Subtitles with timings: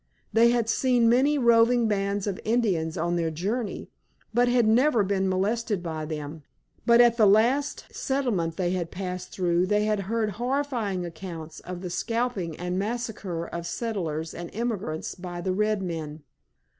[0.33, 3.91] They had seen many roving bands of Indians on their journey,
[4.33, 6.41] but had never been molested by them,
[6.87, 11.81] but at the last settlement they had passed through they had heard horrifying accounts of
[11.81, 16.23] the scalping and massacre of settlers and emigrants by the red men.